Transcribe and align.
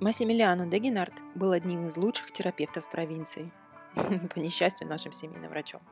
Массимилиано 0.00 0.70
Дегенард 0.70 1.12
был 1.34 1.50
одним 1.50 1.88
из 1.88 1.96
лучших 1.96 2.30
терапевтов 2.30 2.88
провинции, 2.88 3.50
по 4.32 4.38
несчастью 4.38 4.86
нашим 4.86 5.10
семейным 5.10 5.50
врачом. 5.50 5.82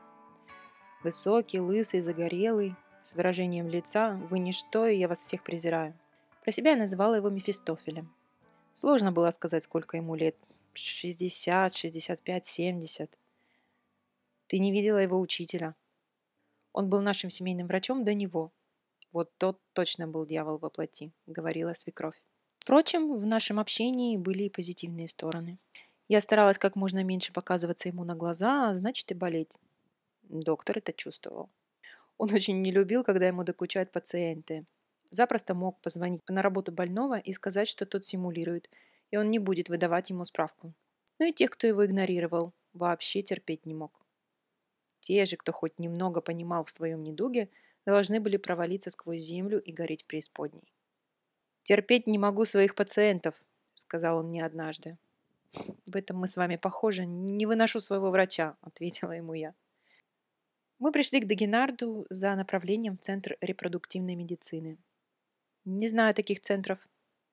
Высокий, 1.03 1.59
лысый, 1.59 1.99
загорелый, 1.99 2.77
с 3.01 3.15
выражением 3.15 3.67
лица 3.67 4.13
«Вы 4.29 4.39
ничто, 4.39 4.87
и 4.87 4.97
я 4.97 5.09
вас 5.09 5.23
всех 5.23 5.43
презираю». 5.43 5.93
Про 6.41 6.53
себя 6.53 6.71
я 6.71 6.77
называла 6.77 7.15
его 7.15 7.29
Мефистофелем. 7.29 8.15
Сложно 8.71 9.11
было 9.11 9.29
сказать, 9.31 9.65
сколько 9.65 9.97
ему 9.97 10.15
лет. 10.15 10.37
60, 10.71 11.73
65, 11.73 12.45
70. 12.45 13.17
Ты 14.47 14.59
не 14.59 14.71
видела 14.71 14.99
его 14.99 15.19
учителя. 15.19 15.75
Он 16.71 16.89
был 16.89 17.01
нашим 17.01 17.29
семейным 17.29 17.67
врачом 17.67 18.05
до 18.05 18.13
него. 18.13 18.53
Вот 19.11 19.37
тот 19.37 19.59
точно 19.73 20.07
был 20.07 20.25
дьявол 20.25 20.59
во 20.59 20.69
плоти, 20.69 21.11
говорила 21.25 21.73
свекровь. 21.73 22.21
Впрочем, 22.67 23.17
в 23.17 23.25
нашем 23.25 23.59
общении 23.59 24.17
были 24.17 24.43
и 24.43 24.49
позитивные 24.49 25.07
стороны. 25.07 25.55
Я 26.09 26.19
старалась 26.19 26.57
как 26.57 26.75
можно 26.75 27.01
меньше 27.01 27.31
показываться 27.31 27.87
ему 27.87 28.03
на 28.03 28.13
глаза, 28.13 28.71
а 28.71 28.75
значит 28.75 29.09
и 29.09 29.13
болеть. 29.13 29.57
Доктор 30.23 30.79
это 30.79 30.91
чувствовал. 30.91 31.49
Он 32.17 32.29
очень 32.33 32.61
не 32.61 32.73
любил, 32.73 33.05
когда 33.05 33.25
ему 33.25 33.45
докучают 33.45 33.93
пациенты. 33.93 34.65
Запросто 35.11 35.53
мог 35.53 35.79
позвонить 35.79 36.27
на 36.27 36.41
работу 36.41 36.73
больного 36.73 37.17
и 37.17 37.31
сказать, 37.31 37.69
что 37.69 37.85
тот 37.85 38.03
симулирует, 38.03 38.69
и 39.11 39.15
он 39.15 39.31
не 39.31 39.39
будет 39.39 39.69
выдавать 39.69 40.09
ему 40.09 40.25
справку. 40.25 40.73
Но 41.19 41.25
и 41.27 41.31
тех, 41.31 41.51
кто 41.51 41.67
его 41.67 41.85
игнорировал, 41.85 42.51
вообще 42.73 43.21
терпеть 43.21 43.65
не 43.65 43.75
мог. 43.75 44.05
Те 44.99 45.23
же, 45.23 45.37
кто 45.37 45.53
хоть 45.53 45.79
немного 45.79 46.19
понимал 46.19 46.65
в 46.65 46.69
своем 46.69 47.01
недуге, 47.01 47.49
должны 47.85 48.19
были 48.19 48.35
провалиться 48.35 48.89
сквозь 48.89 49.21
землю 49.21 49.57
и 49.57 49.71
гореть 49.71 50.03
в 50.03 50.07
преисподней. 50.07 50.73
«Терпеть 51.67 52.07
не 52.07 52.17
могу 52.17 52.45
своих 52.45 52.75
пациентов»,— 52.75 53.35
сказал 53.73 54.19
он 54.19 54.29
мне 54.29 54.45
однажды. 54.45 54.97
«В 55.85 55.97
этом 55.97 56.15
мы 56.15 56.29
с 56.29 56.37
вами 56.37 56.55
похожи. 56.55 57.05
Не 57.05 57.45
выношу 57.45 57.81
своего 57.81 58.09
врача»,— 58.09 58.55
ответила 58.61 59.11
ему 59.11 59.33
я. 59.33 59.53
Мы 60.79 60.93
пришли 60.93 61.19
к 61.19 61.27
Дагенарду 61.27 62.05
за 62.09 62.35
направлением 62.35 62.95
в 62.95 63.01
Центр 63.01 63.35
репродуктивной 63.41 64.15
медицины. 64.15 64.77
Не 65.65 65.89
знаю 65.89 66.13
таких 66.13 66.39
центров. 66.39 66.79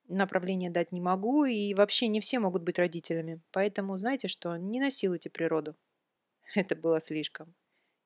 Направление 0.08 0.69
дать 0.69 0.91
не 0.91 1.00
могу, 1.00 1.44
и 1.44 1.72
вообще 1.72 2.08
не 2.08 2.19
все 2.19 2.41
могут 2.41 2.64
быть 2.64 2.80
родителями. 2.80 3.41
Поэтому, 3.52 3.96
знаете 3.98 4.26
что, 4.26 4.56
не 4.56 4.80
насилуйте 4.80 5.30
природу. 5.30 5.76
Это 6.56 6.74
было 6.74 6.98
слишком. 7.00 7.54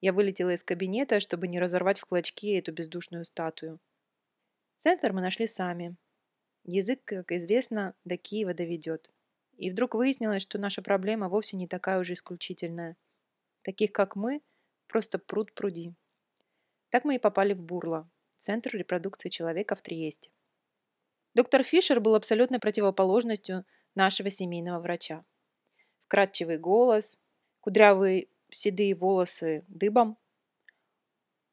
Я 0.03 0.13
вылетела 0.13 0.51
из 0.51 0.63
кабинета, 0.63 1.21
чтобы 1.21 1.49
не 1.49 1.59
разорвать 1.59 1.99
в 1.99 2.05
клочки 2.05 2.59
эту 2.59 2.73
бездушную 2.73 3.25
статую. 3.25 3.81
Центр 4.75 5.15
мы 5.15 5.23
нашли 5.23 5.47
сами, 5.47 5.97
Язык, 6.71 7.03
как 7.03 7.33
известно, 7.33 7.95
до 8.05 8.19
Киева 8.19 8.53
доведет. 8.53 9.11
И 9.57 9.71
вдруг 9.71 9.95
выяснилось, 9.95 10.43
что 10.43 10.59
наша 10.59 10.83
проблема 10.83 11.31
вовсе 11.31 11.57
не 11.57 11.67
такая 11.67 11.99
уже 11.99 12.13
исключительная. 12.13 12.99
Таких, 13.63 13.91
как 13.91 14.17
мы, 14.17 14.43
просто 14.87 15.19
пруд 15.19 15.55
пруди. 15.55 15.95
Так 16.91 17.07
мы 17.07 17.15
и 17.15 17.19
попали 17.19 17.55
в 17.55 17.63
Бурло, 17.63 18.11
центр 18.37 18.77
репродукции 18.77 19.31
человека 19.31 19.77
в 19.77 19.81
Триесте. 19.81 20.31
Доктор 21.33 21.63
Фишер 21.63 22.01
был 22.01 22.15
абсолютной 22.15 22.59
противоположностью 22.59 23.65
нашего 23.95 24.29
семейного 24.29 24.79
врача. 24.79 25.25
Вкрадчивый 26.05 26.59
голос, 26.59 27.19
кудрявые 27.61 28.29
седые 28.51 28.95
волосы 28.95 29.65
дыбом. 29.69 30.19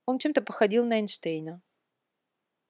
Он 0.06 0.20
чем-то 0.20 0.42
походил 0.42 0.84
на 0.84 1.00
Эйнштейна. 1.00 1.62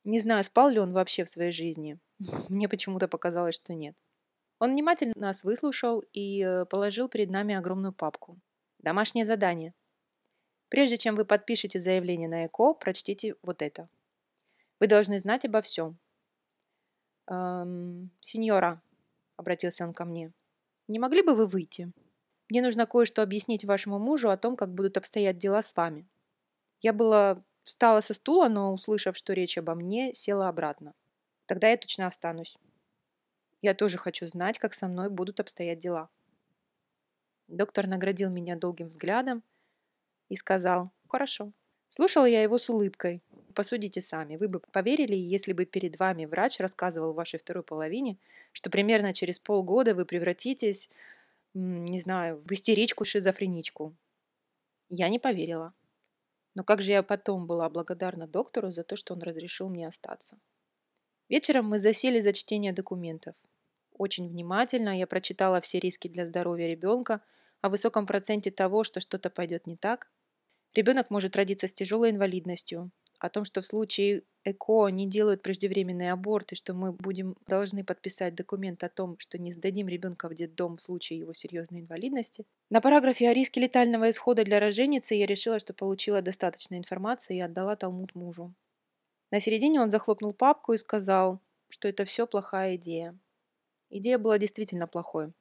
Не 0.03 0.19
знаю, 0.19 0.43
спал 0.43 0.69
ли 0.69 0.77
он 0.77 0.93
вообще 0.93 1.23
в 1.23 1.29
своей 1.29 1.51
жизни, 1.51 1.99
мне 2.49 2.69
почему-то 2.69 3.07
показалось, 3.07 3.55
что 3.55 3.73
нет. 3.73 3.95
Он 4.59 4.71
внимательно 4.71 5.13
нас 5.17 5.43
выслушал 5.43 6.03
и 6.13 6.41
э, 6.41 6.65
положил 6.65 7.09
перед 7.09 7.29
нами 7.29 7.55
огромную 7.55 7.93
папку. 7.93 8.39
Домашнее 8.79 9.25
задание. 9.25 9.73
Прежде 10.69 10.97
чем 10.97 11.15
вы 11.15 11.25
подпишете 11.25 11.79
заявление 11.79 12.27
на 12.27 12.45
ЭКО, 12.45 12.73
прочтите 12.73 13.35
вот 13.41 13.61
это. 13.61 13.89
Вы 14.79 14.87
должны 14.87 15.19
знать 15.19 15.45
обо 15.45 15.61
всем. 15.61 15.97
«Эм, 17.27 18.11
сеньора»,— 18.21 18.81
обратился 19.37 19.83
он 19.83 19.93
ко 19.93 20.05
мне,— 20.05 20.31
«не 20.87 20.99
могли 20.99 21.23
бы 21.23 21.33
вы 21.33 21.47
выйти? 21.47 21.91
Мне 22.49 22.61
нужно 22.61 22.85
кое-что 22.85 23.23
объяснить 23.23 23.65
вашему 23.65 23.97
мужу 23.97 24.29
о 24.29 24.37
том, 24.37 24.55
как 24.55 24.73
будут 24.73 24.97
обстоять 24.97 25.37
дела 25.37 25.63
с 25.63 25.75
вами». 25.75 26.07
Я 26.81 26.93
была 26.93 27.43
встала 27.63 28.01
со 28.01 28.13
стула, 28.13 28.47
но, 28.47 28.71
услышав, 28.71 29.17
что 29.17 29.33
речь 29.33 29.57
обо 29.57 29.73
мне, 29.73 30.13
села 30.13 30.49
обратно. 30.49 30.93
Тогда 31.45 31.69
я 31.69 31.77
точно 31.77 32.07
останусь. 32.07 32.57
Я 33.61 33.73
тоже 33.73 33.97
хочу 33.97 34.27
знать, 34.27 34.59
как 34.59 34.73
со 34.73 34.87
мной 34.87 35.09
будут 35.09 35.39
обстоять 35.39 35.79
дела. 35.79 36.09
Доктор 37.47 37.87
наградил 37.87 38.29
меня 38.29 38.55
долгим 38.55 38.87
взглядом 38.87 39.43
и 40.29 40.35
сказал 40.35 40.91
«Хорошо». 41.07 41.49
Слушала 41.87 42.25
я 42.25 42.41
его 42.41 42.57
с 42.57 42.69
улыбкой. 42.69 43.21
Посудите 43.53 44.01
сами. 44.01 44.35
Вы 44.35 44.49
бы 44.49 44.59
поверили, 44.59 45.15
если 45.15 45.53
бы 45.53 45.65
перед 45.65 45.97
вами 45.99 46.25
врач 46.25 46.59
рассказывал 46.59 47.13
вашей 47.13 47.39
второй 47.39 47.63
половине, 47.63 48.17
что 48.51 48.69
примерно 48.69 49.13
через 49.13 49.39
полгода 49.39 49.93
вы 49.93 50.05
превратитесь, 50.05 50.89
не 51.53 51.99
знаю, 52.01 52.41
в 52.43 52.51
истеричку-шизофреничку. 52.51 53.95
Я 54.89 55.07
не 55.09 55.19
поверила. 55.19 55.73
Но 56.53 56.63
как 56.63 56.81
же 56.81 56.91
я 56.91 57.03
потом 57.03 57.47
была 57.47 57.69
благодарна 57.69 58.27
доктору 58.27 58.71
за 58.71 58.83
то, 58.83 58.95
что 58.95 59.13
он 59.13 59.21
разрешил 59.21 59.69
мне 59.69 59.87
остаться. 59.87 60.37
Вечером 61.29 61.67
мы 61.67 61.79
засели 61.79 62.19
за 62.19 62.33
чтение 62.33 62.71
документов. 62.71 63.35
Очень 63.97 64.29
внимательно 64.29 64.97
я 64.97 65.07
прочитала 65.07 65.59
все 65.61 65.79
риски 65.79 66.07
для 66.07 66.27
здоровья 66.27 66.67
ребенка, 66.67 67.21
о 67.61 67.69
высоком 67.69 68.05
проценте 68.05 68.51
того, 68.51 68.83
что 68.83 68.99
что-то 68.99 69.29
пойдет 69.29 69.65
не 69.65 69.75
так. 69.75 70.11
Ребенок 70.75 71.09
может 71.09 71.35
родиться 71.35 71.67
с 71.67 71.73
тяжелой 71.73 72.11
инвалидностью, 72.11 72.91
о 73.19 73.29
том, 73.29 73.45
что 73.45 73.61
в 73.61 73.65
случае 73.65 74.23
ЭКО 74.43 74.89
не 74.89 75.07
делают 75.07 75.41
преждевременный 75.41 76.11
аборт, 76.11 76.51
и 76.51 76.55
что 76.55 76.73
мы 76.73 76.91
будем 76.91 77.35
должны 77.47 77.83
подписать 77.83 78.35
документ 78.35 78.83
о 78.83 78.89
том, 78.89 79.17
что 79.17 79.39
не 79.39 79.51
сдадим 79.51 79.87
ребенка 79.87 80.29
в 80.29 80.35
детдом 80.35 80.75
в 80.75 80.81
случае 80.81 81.19
его 81.19 81.33
серьезной 81.33 81.79
инвалидности. 81.79 82.45
На 82.69 82.81
параграфе 82.81 83.29
о 83.29 83.33
риске 83.33 83.61
летального 83.61 84.09
исхода 84.09 84.43
для 84.43 84.59
роженицы 84.59 85.15
я 85.15 85.25
решила, 85.25 85.59
что 85.59 85.73
получила 85.73 86.21
достаточно 86.21 86.75
информации 86.75 87.37
и 87.37 87.41
отдала 87.41 87.75
Талмуд 87.75 88.13
мужу. 88.13 88.53
На 89.31 89.39
середине 89.39 89.81
он 89.81 89.89
захлопнул 89.89 90.33
папку 90.33 90.73
и 90.73 90.77
сказал, 90.77 91.39
что 91.69 91.87
это 91.87 92.05
все 92.05 92.27
плохая 92.27 92.75
идея. 92.75 93.17
Идея 93.89 94.17
была 94.17 94.37
действительно 94.37 94.87
плохой. 94.87 95.33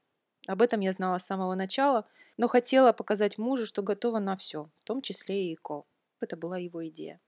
Об 0.47 0.63
этом 0.63 0.81
я 0.81 0.93
знала 0.93 1.19
с 1.19 1.27
самого 1.27 1.55
начала, 1.55 2.07
но 2.37 2.49
хотела 2.49 2.93
показать 2.93 3.39
мужу, 3.39 3.67
что 3.67 3.83
готова 3.83 4.19
на 4.19 4.37
все, 4.37 4.71
в 4.79 4.85
том 4.85 5.01
числе 5.01 5.47
и 5.47 5.55
ИКО. 5.55 5.85
Это 6.21 6.37
была 6.37 6.59
его 6.59 6.87
идея. 6.89 7.21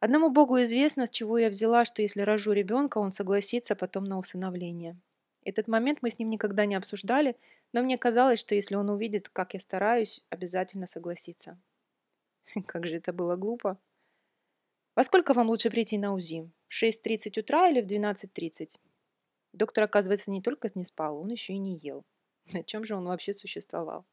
Одному 0.00 0.30
Богу 0.30 0.62
известно, 0.62 1.06
с 1.06 1.10
чего 1.10 1.38
я 1.38 1.50
взяла, 1.50 1.84
что 1.84 2.02
если 2.02 2.20
рожу 2.22 2.52
ребенка, 2.52 2.98
он 2.98 3.12
согласится 3.12 3.76
потом 3.76 4.04
на 4.04 4.18
усыновление. 4.18 4.98
Этот 5.44 5.68
момент 5.68 5.98
мы 6.02 6.10
с 6.10 6.18
ним 6.18 6.30
никогда 6.30 6.66
не 6.66 6.74
обсуждали, 6.74 7.36
но 7.72 7.82
мне 7.82 7.98
казалось, 7.98 8.40
что 8.40 8.54
если 8.54 8.76
он 8.76 8.88
увидит, 8.90 9.28
как 9.28 9.54
я 9.54 9.60
стараюсь, 9.60 10.22
обязательно 10.30 10.86
согласится. 10.86 11.58
Как 12.66 12.86
же 12.86 12.96
это 12.96 13.12
было 13.12 13.36
глупо. 13.36 13.78
«Во 15.00 15.04
сколько 15.04 15.32
вам 15.32 15.48
лучше 15.48 15.70
прийти 15.70 15.96
на 15.96 16.12
УЗИ? 16.12 16.50
В 16.68 16.82
6.30 16.82 17.40
утра 17.40 17.70
или 17.70 17.80
в 17.80 17.86
12.30?» 17.86 18.78
Доктор, 19.54 19.84
оказывается, 19.84 20.30
не 20.30 20.42
только 20.42 20.70
не 20.74 20.84
спал, 20.84 21.22
он 21.22 21.30
еще 21.30 21.54
и 21.54 21.58
не 21.58 21.78
ел. 21.78 22.04
На 22.52 22.62
чем 22.62 22.84
же 22.84 22.94
он 22.94 23.06
вообще 23.06 23.32
существовал? 23.32 24.04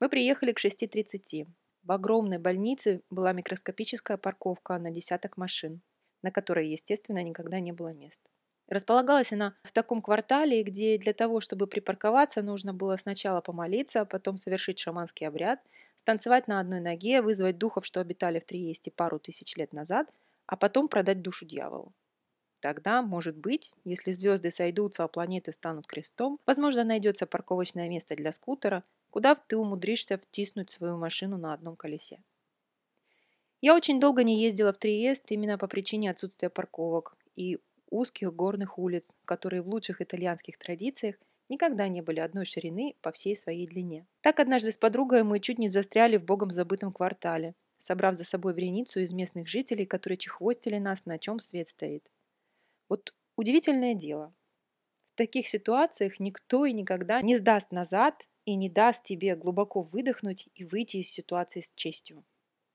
Мы 0.00 0.08
приехали 0.08 0.50
к 0.50 0.58
6.30. 0.58 1.46
В 1.84 1.92
огромной 1.92 2.38
больнице 2.38 3.02
была 3.08 3.32
микроскопическая 3.32 4.16
парковка 4.16 4.78
на 4.78 4.90
десяток 4.90 5.36
машин, 5.36 5.80
на 6.22 6.32
которой, 6.32 6.68
естественно, 6.68 7.22
никогда 7.22 7.60
не 7.60 7.70
было 7.70 7.92
мест. 7.92 8.32
Располагалась 8.72 9.32
она 9.32 9.54
в 9.64 9.72
таком 9.72 10.00
квартале, 10.00 10.62
где 10.62 10.96
для 10.96 11.12
того, 11.12 11.42
чтобы 11.42 11.66
припарковаться, 11.66 12.40
нужно 12.40 12.72
было 12.72 12.96
сначала 12.96 13.42
помолиться, 13.42 14.00
а 14.00 14.04
потом 14.06 14.38
совершить 14.38 14.78
шаманский 14.78 15.28
обряд– 15.28 15.60
станцевать 15.98 16.48
на 16.48 16.58
одной 16.58 16.80
ноге, 16.80 17.20
вызвать 17.20 17.58
духов, 17.58 17.84
что 17.84 18.00
обитали 18.00 18.40
в 18.40 18.46
Триесте 18.46 18.90
пару 18.90 19.18
тысяч 19.18 19.56
лет 19.56 19.74
назад, 19.74 20.10
а 20.46 20.56
потом 20.56 20.88
продать 20.88 21.20
душу 21.20 21.44
дьяволу. 21.44 21.92
Тогда, 22.60 23.02
может 23.02 23.36
быть, 23.36 23.74
если 23.84 24.12
звезды 24.12 24.50
сойдутся, 24.50 25.04
а 25.04 25.08
планеты 25.08 25.52
станут 25.52 25.86
крестом, 25.86 26.40
возможно, 26.46 26.82
найдется 26.82 27.26
парковочное 27.26 27.90
место 27.90 28.16
для 28.16 28.32
скутера, 28.32 28.84
куда 29.10 29.34
ты 29.34 29.58
умудришься 29.58 30.16
втиснуть 30.16 30.70
свою 30.70 30.96
машину 30.96 31.36
на 31.36 31.52
одном 31.52 31.76
колесе. 31.76 32.22
Я 33.60 33.76
очень 33.76 34.00
долго 34.00 34.24
не 34.24 34.42
ездила 34.42 34.72
в 34.72 34.78
Триест 34.78 35.30
именно 35.30 35.58
по 35.58 35.68
причине 35.68 36.10
отсутствия 36.10 36.48
парковок 36.48 37.14
и 37.36 37.58
узких 37.92 38.34
горных 38.34 38.78
улиц, 38.78 39.14
которые 39.24 39.62
в 39.62 39.68
лучших 39.68 40.00
итальянских 40.00 40.58
традициях 40.58 41.16
никогда 41.48 41.88
не 41.88 42.00
были 42.00 42.20
одной 42.20 42.44
ширины 42.44 42.96
по 43.02 43.12
всей 43.12 43.36
своей 43.36 43.66
длине. 43.66 44.06
Так 44.22 44.40
однажды 44.40 44.72
с 44.72 44.78
подругой 44.78 45.22
мы 45.22 45.38
чуть 45.38 45.58
не 45.58 45.68
застряли 45.68 46.16
в 46.16 46.24
богом 46.24 46.50
забытом 46.50 46.92
квартале, 46.92 47.54
собрав 47.78 48.14
за 48.14 48.24
собой 48.24 48.54
вереницу 48.54 49.00
из 49.00 49.12
местных 49.12 49.48
жителей, 49.48 49.86
которые 49.86 50.16
чехвостили 50.16 50.78
нас, 50.78 51.04
на 51.04 51.18
чем 51.18 51.38
свет 51.40 51.68
стоит. 51.68 52.10
Вот 52.88 53.14
удивительное 53.36 53.94
дело. 53.94 54.32
В 55.04 55.12
таких 55.12 55.46
ситуациях 55.46 56.18
никто 56.18 56.64
и 56.64 56.72
никогда 56.72 57.20
не 57.20 57.36
сдаст 57.36 57.70
назад 57.70 58.26
и 58.46 58.54
не 58.56 58.70
даст 58.70 59.04
тебе 59.04 59.36
глубоко 59.36 59.82
выдохнуть 59.82 60.48
и 60.54 60.64
выйти 60.64 60.98
из 60.98 61.10
ситуации 61.10 61.60
с 61.60 61.70
честью. 61.74 62.24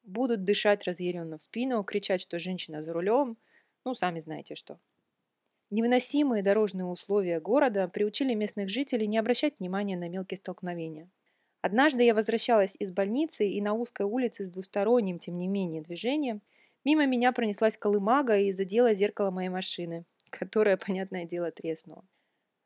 Будут 0.03 0.43
дышать 0.43 0.83
разъяренно 0.85 1.37
в 1.37 1.43
спину, 1.43 1.83
кричать, 1.83 2.21
что 2.21 2.37
женщина 2.37 2.83
за 2.83 2.93
рулем, 2.93 3.37
ну, 3.85 3.95
сами 3.95 4.19
знаете 4.19 4.55
что. 4.55 4.79
Невыносимые 5.69 6.43
дорожные 6.43 6.85
условия 6.85 7.41
города 7.41 7.89
приучили 7.89 8.33
местных 8.33 8.69
жителей 8.69 9.07
не 9.07 9.17
обращать 9.17 9.59
внимания 9.59 9.97
на 9.97 10.07
мелкие 10.07 10.37
столкновения. 10.37 11.09
Однажды 11.61 12.03
я 12.03 12.13
возвращалась 12.13 12.77
из 12.79 12.91
больницы, 12.91 13.45
и 13.45 13.59
на 13.61 13.73
узкой 13.73 14.05
улице 14.05 14.45
с 14.45 14.49
двусторонним, 14.49 15.19
тем 15.19 15.35
не 15.35 15.47
менее, 15.47 15.81
движением 15.81 16.41
мимо 16.85 17.05
меня 17.05 17.33
пронеслась 17.33 17.77
колымага 17.77 18.37
и 18.37 18.53
задела 18.53 18.93
зеркало 18.93 19.29
моей 19.29 19.49
машины, 19.49 20.05
которое, 20.29 20.77
понятное 20.77 21.25
дело, 21.25 21.51
треснуло. 21.51 22.05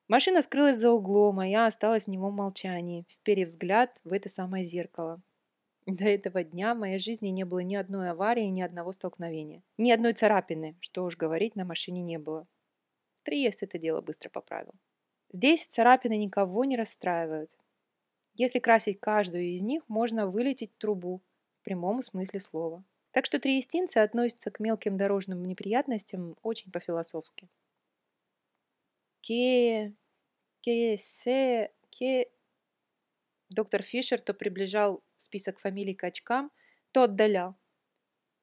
Машина 0.07 0.43
скрылась 0.43 0.77
за 0.77 0.91
углом, 0.91 1.39
а 1.39 1.47
я 1.47 1.65
осталась 1.65 2.03
в 2.03 2.07
немом 2.09 2.35
молчании, 2.35 3.07
вперев 3.09 3.47
взгляд 3.47 3.99
в 4.03 4.13
это 4.13 4.29
самое 4.29 4.63
зеркало. 4.63 5.21
До 5.87 6.03
этого 6.03 6.43
дня 6.43 6.75
в 6.75 6.77
моей 6.77 6.99
жизни 6.99 7.29
не 7.29 7.45
было 7.45 7.59
ни 7.59 7.75
одной 7.75 8.11
аварии, 8.11 8.43
ни 8.43 8.61
одного 8.61 8.91
столкновения. 8.91 9.63
Ни 9.79 9.89
одной 9.89 10.13
царапины, 10.13 10.75
что 10.79 11.03
уж 11.03 11.17
говорить, 11.17 11.55
на 11.55 11.65
машине 11.65 12.03
не 12.03 12.19
было. 12.19 12.45
Триест 13.23 13.63
это 13.63 13.77
дело 13.77 14.01
быстро 14.01 14.29
поправил. 14.29 14.73
Здесь 15.31 15.65
царапины 15.65 16.17
никого 16.17 16.65
не 16.65 16.75
расстраивают. 16.75 17.51
Если 18.35 18.59
красить 18.59 18.99
каждую 18.99 19.45
из 19.55 19.61
них, 19.61 19.83
можно 19.87 20.27
вылететь 20.27 20.77
трубу, 20.77 21.21
в 21.61 21.63
прямом 21.63 22.01
смысле 22.01 22.39
слова. 22.39 22.83
Так 23.11 23.25
что 23.25 23.39
триестинцы 23.39 23.97
относятся 23.97 24.51
к 24.51 24.59
мелким 24.59 24.97
дорожным 24.97 25.43
неприятностям 25.45 26.37
очень 26.41 26.71
по-философски. 26.71 27.49
Ке 29.21 29.93
Ке, 30.61 30.97
Се, 30.97 31.71
Ке... 31.89 32.29
Доктор 33.49 33.81
Фишер 33.81 34.21
то 34.21 34.33
приближал 34.33 35.03
список 35.17 35.59
фамилий 35.59 35.95
к 35.95 36.03
очкам, 36.03 36.51
то 36.91 37.03
отдалял. 37.03 37.55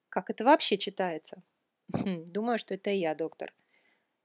Как 0.09 0.29
это 0.29 0.43
вообще 0.43 0.77
читается? 0.77 1.41
Хм, 1.93 2.25
думаю, 2.25 2.59
что 2.59 2.73
это 2.73 2.89
я, 2.89 3.15
доктор. 3.15 3.53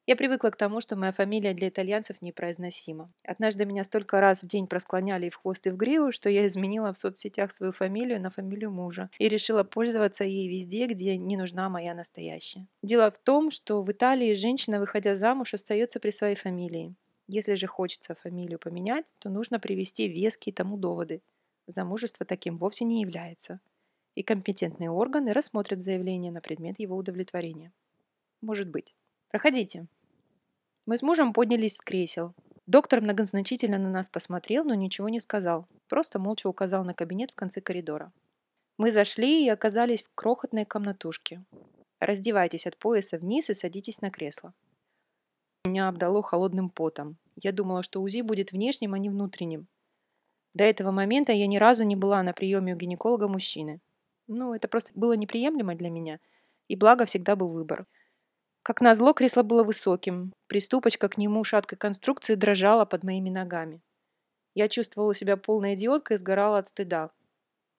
Я 0.06 0.16
привыкла 0.16 0.50
к 0.50 0.56
тому, 0.56 0.82
что 0.82 0.96
моя 0.96 1.12
фамилия 1.12 1.54
для 1.54 1.70
итальянцев 1.70 2.20
непроизносима. 2.20 3.06
Однажды 3.24 3.64
меня 3.64 3.84
столько 3.84 4.20
раз 4.20 4.42
в 4.42 4.46
день 4.46 4.66
просклоняли 4.66 5.26
и 5.26 5.30
в 5.30 5.36
хвост, 5.36 5.66
и 5.66 5.70
в 5.70 5.78
гриву, 5.78 6.12
что 6.12 6.28
я 6.28 6.46
изменила 6.46 6.92
в 6.92 6.98
соцсетях 6.98 7.52
свою 7.52 7.72
фамилию 7.72 8.20
на 8.20 8.28
фамилию 8.28 8.70
мужа 8.70 9.08
и 9.18 9.28
решила 9.28 9.64
пользоваться 9.64 10.24
ей 10.24 10.46
везде, 10.46 10.86
где 10.86 11.16
не 11.16 11.38
нужна 11.38 11.70
моя 11.70 11.94
настоящая. 11.94 12.68
Дело 12.82 13.10
в 13.10 13.18
том, 13.18 13.50
что 13.50 13.80
в 13.80 13.90
Италии 13.90 14.34
женщина, 14.34 14.78
выходя 14.78 15.16
замуж, 15.16 15.54
остается 15.54 16.00
при 16.00 16.10
своей 16.10 16.36
фамилии. 16.36 16.94
Если 17.26 17.54
же 17.54 17.66
хочется 17.66 18.14
фамилию 18.14 18.58
поменять, 18.58 19.10
то 19.18 19.30
нужно 19.30 19.58
привести 19.58 20.06
веские 20.06 20.52
тому 20.52 20.76
доводы. 20.76 21.22
Замужество 21.66 22.26
таким 22.26 22.58
вовсе 22.58 22.84
не 22.84 23.00
является. 23.00 23.60
И 24.14 24.22
компетентные 24.22 24.90
органы 24.90 25.32
рассмотрят 25.32 25.80
заявление 25.80 26.30
на 26.30 26.42
предмет 26.42 26.78
его 26.78 26.94
удовлетворения. 26.94 27.72
Может 28.42 28.68
быть. 28.68 28.94
Проходите. 29.34 29.88
Мы 30.86 30.96
с 30.96 31.02
мужем 31.02 31.32
поднялись 31.32 31.74
с 31.74 31.80
кресел. 31.80 32.36
Доктор 32.68 33.00
многозначительно 33.00 33.78
на 33.78 33.90
нас 33.90 34.08
посмотрел, 34.08 34.62
но 34.62 34.74
ничего 34.74 35.08
не 35.08 35.18
сказал. 35.18 35.66
Просто 35.88 36.20
молча 36.20 36.46
указал 36.46 36.84
на 36.84 36.94
кабинет 36.94 37.32
в 37.32 37.34
конце 37.34 37.60
коридора. 37.60 38.12
Мы 38.78 38.92
зашли 38.92 39.44
и 39.44 39.48
оказались 39.48 40.04
в 40.04 40.10
крохотной 40.14 40.64
комнатушке. 40.64 41.42
Раздевайтесь 41.98 42.64
от 42.64 42.76
пояса 42.76 43.18
вниз 43.18 43.50
и 43.50 43.54
садитесь 43.54 44.00
на 44.00 44.12
кресло. 44.12 44.54
Меня 45.64 45.88
обдало 45.88 46.22
холодным 46.22 46.70
потом. 46.70 47.16
Я 47.34 47.50
думала, 47.50 47.82
что 47.82 48.02
УЗИ 48.02 48.20
будет 48.20 48.52
внешним, 48.52 48.94
а 48.94 49.00
не 49.00 49.10
внутренним. 49.10 49.66
До 50.52 50.62
этого 50.62 50.92
момента 50.92 51.32
я 51.32 51.48
ни 51.48 51.56
разу 51.56 51.82
не 51.82 51.96
была 51.96 52.22
на 52.22 52.34
приеме 52.34 52.74
у 52.74 52.76
гинеколога 52.76 53.26
мужчины. 53.26 53.80
Ну, 54.28 54.54
это 54.54 54.68
просто 54.68 54.92
было 54.94 55.14
неприемлемо 55.14 55.74
для 55.74 55.90
меня. 55.90 56.20
И 56.68 56.76
благо 56.76 57.04
всегда 57.04 57.34
был 57.34 57.48
выбор. 57.48 57.88
Как 58.64 58.80
назло, 58.80 59.12
кресло 59.12 59.42
было 59.42 59.62
высоким. 59.62 60.32
Приступочка 60.46 61.10
к 61.10 61.18
нему 61.18 61.44
шаткой 61.44 61.76
конструкции 61.76 62.34
дрожала 62.34 62.86
под 62.86 63.04
моими 63.04 63.28
ногами. 63.28 63.82
Я 64.54 64.70
чувствовала 64.70 65.14
себя 65.14 65.36
полной 65.36 65.74
идиоткой 65.74 66.14
и 66.14 66.18
сгорала 66.18 66.56
от 66.56 66.68
стыда. 66.68 67.10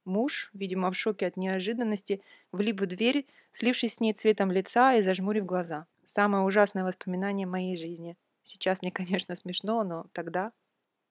Муж, 0.06 0.52
видимо, 0.54 0.92
в 0.92 0.96
шоке 0.96 1.26
от 1.26 1.38
неожиданности, 1.38 2.22
влип 2.52 2.80
в 2.82 2.86
дверь, 2.86 3.26
слившись 3.52 3.96
с 3.96 4.00
ней 4.00 4.14
цветом 4.14 4.52
лица 4.52 4.94
и 4.94 5.02
зажмурив 5.02 5.44
глаза. 5.44 5.88
Самое 6.04 6.44
ужасное 6.44 6.84
воспоминание 6.84 7.48
моей 7.48 7.78
жизни. 7.78 8.16
Сейчас 8.44 8.84
мне, 8.84 8.92
конечно, 8.92 9.36
смешно, 9.36 9.84
но 9.84 10.06
тогда... 10.14 10.52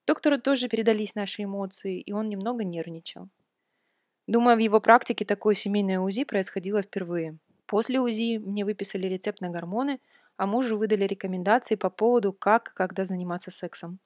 Доктору 0.06 0.40
тоже 0.40 0.68
передались 0.68 1.16
наши 1.16 1.42
эмоции, 1.42 1.98
и 1.98 2.12
он 2.12 2.28
немного 2.28 2.62
нервничал. 2.62 3.28
Думаю, 4.28 4.56
в 4.56 4.60
его 4.60 4.80
практике 4.80 5.24
такое 5.24 5.56
семейное 5.56 5.98
УЗИ 5.98 6.22
происходило 6.22 6.80
впервые. 6.80 7.38
После 7.66 8.00
УЗИ 8.00 8.38
мне 8.38 8.64
выписали 8.64 9.06
рецепт 9.06 9.40
на 9.40 9.50
гормоны, 9.50 10.00
а 10.37 10.46
мужу 10.46 10.76
выдали 10.76 11.05
рекомендации 11.05 11.76
по 11.76 11.90
поводу, 11.90 12.32
как 12.32 12.70
и 12.70 12.75
когда 12.75 13.05
заниматься 13.05 13.50
сексом. 13.50 13.99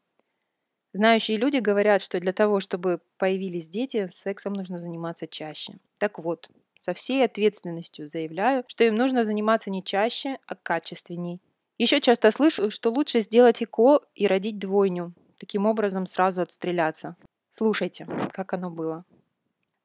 Знающие 0.93 1.37
люди 1.37 1.59
говорят, 1.59 2.01
что 2.01 2.19
для 2.19 2.33
того, 2.33 2.61
чтобы 2.61 3.01
появились 3.19 3.69
дети, 3.69 4.09
сексом 4.11 4.55
нужно 4.55 4.79
заниматься 4.79 5.27
чаще. 5.27 5.75
Так 5.99 6.19
вот, 6.19 6.51
со 6.77 6.95
всей 6.95 7.25
ответственностью 7.25 8.09
заявляю, 8.09 8.65
что 8.69 8.85
им 8.85 8.97
нужно 8.97 9.25
заниматься 9.25 9.71
не 9.71 9.83
чаще, 9.83 10.39
а 10.47 10.55
качественней. 10.55 11.41
Еще 11.77 12.01
часто 12.01 12.31
слышу, 12.31 12.71
что 12.71 12.91
лучше 12.91 13.21
сделать 13.21 13.63
ЭКО 13.63 14.01
и 14.15 14.27
родить 14.27 14.59
двойню. 14.59 15.15
Таким 15.39 15.67
образом 15.67 16.07
сразу 16.07 16.43
отстреляться. 16.43 17.17
Слушайте, 17.51 18.07
как 18.33 18.53
оно 18.53 18.71
было. 18.71 19.05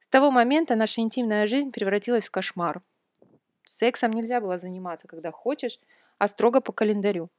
С 0.00 0.08
того 0.08 0.30
момента 0.30 0.74
наша 0.74 1.00
интимная 1.00 1.46
жизнь 1.46 1.70
превратилась 1.70 2.26
в 2.26 2.30
кошмар. 2.30 2.82
Сексом 3.64 4.12
нельзя 4.12 4.40
было 4.40 4.58
заниматься, 4.58 5.08
когда 5.08 5.30
хочешь, 5.30 5.80
а 6.18 6.28
строго 6.28 6.60
по 6.60 6.72
календарю. 6.72 7.30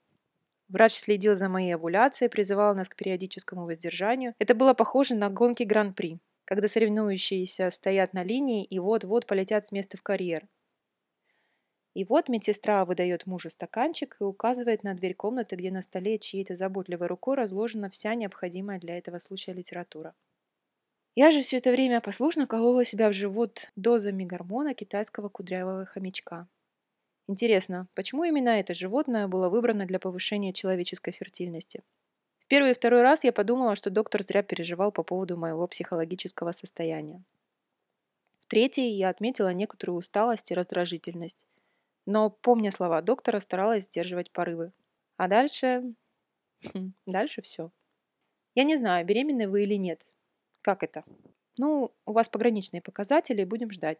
Врач 0.67 0.93
следил 0.93 1.37
за 1.37 1.47
моей 1.47 1.75
овуляцией, 1.75 2.29
призывал 2.29 2.75
нас 2.75 2.89
к 2.89 2.95
периодическому 2.95 3.65
воздержанию. 3.65 4.33
Это 4.39 4.55
было 4.55 4.73
похоже 4.73 5.15
на 5.15 5.29
гонки 5.29 5.63
Гран-при 5.63 6.19
когда 6.45 6.67
соревнующиеся 6.67 7.69
стоят 7.71 8.13
на 8.13 8.23
линии 8.23 8.63
и 8.63 8.79
вот-вот 8.79 9.25
полетят 9.25 9.65
с 9.65 9.71
места 9.71 9.97
в 9.97 10.03
карьер. 10.03 10.47
И 11.95 12.05
вот 12.05 12.29
медсестра 12.29 12.85
выдает 12.85 13.25
мужу 13.25 13.49
стаканчик 13.49 14.17
и 14.19 14.23
указывает 14.23 14.83
на 14.83 14.93
дверь 14.93 15.15
комнаты, 15.15 15.55
где 15.55 15.71
на 15.71 15.81
столе 15.81 16.19
чьей-то 16.19 16.53
заботливой 16.53 17.07
рукой 17.07 17.35
разложена 17.35 17.89
вся 17.89 18.15
необходимая 18.15 18.79
для 18.79 18.97
этого 18.97 19.17
случая 19.17 19.53
литература. 19.53 20.13
Я 21.15 21.31
же 21.31 21.43
все 21.43 21.57
это 21.57 21.71
время 21.71 22.01
послушно 22.01 22.45
колола 22.45 22.83
себя 22.83 23.09
в 23.09 23.13
живот 23.13 23.71
дозами 23.77 24.25
гормона 24.25 24.73
китайского 24.73 25.29
кудрявого 25.29 25.85
хомячка. 25.85 26.49
Интересно, 27.27 27.87
почему 27.95 28.25
именно 28.25 28.49
это 28.49 28.73
животное 28.73 29.29
было 29.29 29.47
выбрано 29.47 29.85
для 29.85 29.97
повышения 29.97 30.51
человеческой 30.51 31.13
фертильности? 31.13 31.83
В 32.39 32.47
первый 32.47 32.71
и 32.71 32.73
второй 32.73 33.01
раз 33.01 33.23
я 33.23 33.31
подумала, 33.31 33.75
что 33.75 33.89
доктор 33.89 34.23
зря 34.23 34.43
переживал 34.43 34.91
по 34.91 35.03
поводу 35.03 35.37
моего 35.37 35.65
психологического 35.67 36.51
состояния. 36.51 37.23
В 38.39 38.47
третий 38.47 38.89
я 38.89 39.07
отметила 39.07 39.53
некоторую 39.53 39.97
усталость 39.97 40.51
и 40.51 40.53
раздражительность. 40.53 41.45
Но, 42.05 42.29
помня 42.29 42.71
слова 42.71 43.01
доктора, 43.01 43.39
старалась 43.39 43.85
сдерживать 43.85 44.31
порывы. 44.31 44.73
А 45.15 45.29
дальше... 45.29 45.95
Хм, 46.73 46.93
дальше 47.05 47.41
все. 47.41 47.71
Я 48.53 48.65
не 48.65 48.75
знаю, 48.75 49.05
беременны 49.05 49.47
вы 49.47 49.63
или 49.63 49.75
нет. 49.75 50.05
Как 50.65 50.81
это? 50.81 51.03
Ну, 51.59 51.93
у 52.07 52.11
вас 52.11 52.27
пограничные 52.27 52.81
показатели, 52.81 53.43
будем 53.43 53.69
ждать. 53.69 53.99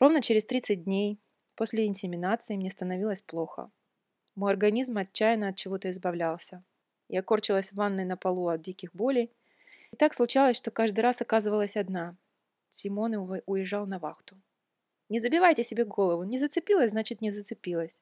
Ровно 0.00 0.22
через 0.22 0.46
30 0.46 0.84
дней 0.84 1.20
после 1.54 1.86
инсеминации 1.86 2.56
мне 2.56 2.70
становилось 2.70 3.20
плохо. 3.20 3.70
Мой 4.36 4.52
организм 4.52 4.96
отчаянно 4.96 5.48
от 5.48 5.56
чего-то 5.56 5.90
избавлялся. 5.90 6.64
Я 7.08 7.22
корчилась 7.22 7.72
в 7.72 7.74
ванной 7.74 8.06
на 8.06 8.16
полу 8.16 8.48
от 8.48 8.62
диких 8.62 8.94
болей. 8.94 9.34
И 9.92 9.96
так 9.96 10.14
случалось, 10.14 10.56
что 10.56 10.70
каждый 10.70 11.00
раз 11.00 11.20
оказывалась 11.20 11.76
одна. 11.76 12.16
Симон 12.70 13.14
уезжал 13.44 13.86
на 13.86 13.98
вахту. 13.98 14.40
Не 15.10 15.20
забивайте 15.20 15.62
себе 15.62 15.84
голову. 15.84 16.24
Не 16.24 16.38
зацепилась, 16.38 16.92
значит, 16.92 17.20
не 17.20 17.30
зацепилась. 17.30 18.00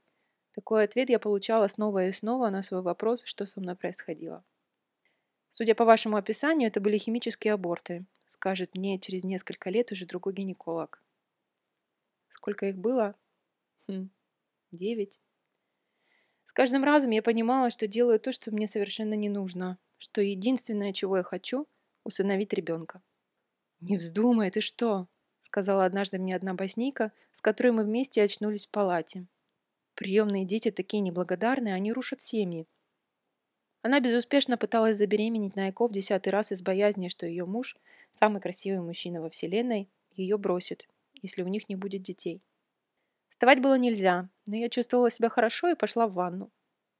Такой 0.55 0.85
ответ 0.85 1.11
я 1.11 1.19
получала 1.19 1.67
снова 1.67 2.07
и 2.07 2.13
снова 2.13 2.51
на 2.51 2.63
свой 2.63 2.83
вопрос, 2.83 3.23
что 3.25 3.47
со 3.47 3.59
мной 3.59 3.75
происходило. 3.75 4.45
Судя 5.55 5.75
по 5.75 5.85
вашему 5.85 6.17
описанию, 6.17 6.69
это 6.69 6.81
были 6.81 6.97
химические 6.97 7.53
аборты, 7.53 8.07
скажет 8.25 8.75
мне 8.75 8.99
через 8.99 9.23
несколько 9.23 9.69
лет 9.69 9.93
уже 9.93 10.07
другой 10.07 10.33
гинеколог. 10.33 11.03
Сколько 12.31 12.71
их 12.71 12.79
было? 12.79 13.15
Хм, 13.87 14.09
девять. 14.71 15.21
С 16.47 16.55
каждым 16.55 16.85
разом 16.85 17.11
я 17.11 17.23
понимала, 17.23 17.69
что 17.69 17.87
делаю 17.87 18.19
то, 18.19 18.33
что 18.33 18.51
мне 18.51 18.67
совершенно 18.67 19.13
не 19.13 19.29
нужно, 19.29 19.79
что 19.99 20.23
единственное, 20.23 20.95
чего 20.95 21.19
я 21.19 21.23
хочу– 21.23 21.69
усыновить 22.05 22.55
ребенка. 22.55 23.03
«Не 23.81 23.99
вздумай, 23.99 24.51
ты 24.51 24.63
что?»– 24.63 25.07
сказала 25.41 25.85
однажды 25.85 26.19
мне 26.19 26.35
одна 26.35 26.55
боснийка, 26.55 27.13
с 27.31 27.43
которой 27.43 27.73
мы 27.73 27.85
вместе 27.85 28.23
очнулись 28.23 28.67
в 28.67 28.71
палате. 28.71 29.27
«Приемные 29.97 30.47
дети 30.47 30.71
такие 30.71 31.03
неблагодарные, 31.03 31.75
они 31.75 31.93
рушат 31.93 32.23
семьи». 32.23 32.67
Она 33.83 33.99
безуспешно 33.99 34.57
пыталась 34.57 34.97
забеременеть 34.97 35.57
на 35.57 35.71
Эко 35.71 35.89
в 35.89 35.93
десятый 35.93 36.33
раз 36.33 36.53
из 36.53 36.63
боязни, 36.63 37.09
что 37.09 37.27
ее 37.27 37.45
муж, 37.45 37.77
самый 38.13 38.41
красивый 38.41 38.81
мужчина 38.81 39.21
во 39.21 39.29
Вселенной, 39.29 39.91
ее 40.15 40.39
бросит, 40.39 40.89
если 41.21 41.43
у 41.43 41.49
них 41.49 41.69
не 41.69 41.75
будет 41.75 42.03
детей. 42.03 42.43
Вставать 43.29 43.61
было 43.61 43.77
нельзя, 43.77 44.29
но 44.47 44.55
я 44.55 44.69
чувствовала 44.69 45.11
себя 45.11 45.29
хорошо 45.29 45.69
и 45.69 45.75
пошла 45.75 46.07
в 46.07 46.13
ванну. 46.13 46.51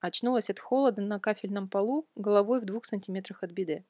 Очнулась 0.01 0.51
от 0.51 0.59
холода 0.59 1.01
на 1.01 1.21
кафельном 1.21 1.69
полу, 1.69 2.09
головой 2.17 2.61
в 2.61 2.65
двух 2.65 2.85
сантиметрах 2.85 3.45
от 3.45 3.53
беды. 3.53 3.85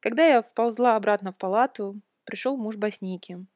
Когда 0.00 0.26
я 0.26 0.42
вползла 0.42 0.96
обратно 0.96 1.30
в 1.30 1.38
палату, 1.38 2.00
пришел 2.24 2.56
муж 2.56 2.76
Босники. 2.76 3.46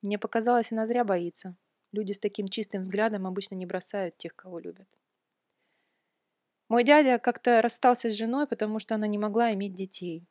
Мне 0.00 0.18
показалось, 0.18 0.72
она 0.72 0.86
зря 0.86 1.04
боится. 1.04 1.54
Люди 1.92 2.12
с 2.12 2.18
таким 2.18 2.48
чистым 2.48 2.80
взглядом 2.80 3.26
обычно 3.26 3.56
не 3.56 3.66
бросают 3.66 4.16
тех, 4.16 4.34
кого 4.34 4.58
любят. 4.58 4.88
Мой 6.68 6.84
дядя 6.84 7.18
как-то 7.18 7.62
расстался 7.62 8.10
с 8.10 8.14
женой, 8.14 8.46
потому 8.46 8.78
что 8.78 8.94
она 8.94 9.06
не 9.06 9.16
могла 9.16 9.54
иметь 9.54 9.74
детей. 9.74 10.26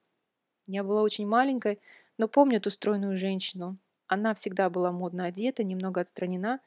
Я 0.67 0.83
была 0.83 1.01
очень 1.01 1.25
маленькой, 1.25 1.79
но 2.17 2.27
помню 2.27 2.61
ту 2.61 2.69
стройную 2.69 3.17
женщину. 3.17 3.77
Она 4.05 4.33
всегда 4.33 4.69
была 4.69 4.91
модно 4.91 5.25
одета, 5.25 5.63
немного 5.63 6.01
отстранена. 6.01 6.59